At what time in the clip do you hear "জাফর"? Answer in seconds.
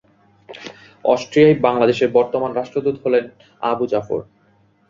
3.87-4.19